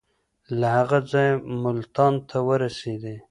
له 0.59 0.67
هغه 0.77 0.99
ځایه 1.11 1.33
ملتان 1.63 2.13
ته 2.29 2.37
ورسېدی. 2.47 3.15